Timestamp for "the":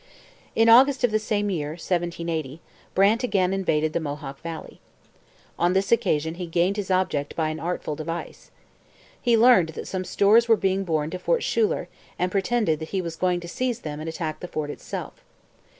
1.11-1.19, 3.93-3.99, 14.39-14.47